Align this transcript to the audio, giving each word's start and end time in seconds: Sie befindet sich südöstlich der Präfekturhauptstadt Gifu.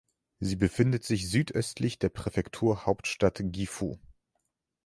Sie 0.39 0.55
befindet 0.55 1.03
sich 1.03 1.29
südöstlich 1.29 1.99
der 1.99 2.09
Präfekturhauptstadt 2.09 3.41
Gifu. 3.51 3.99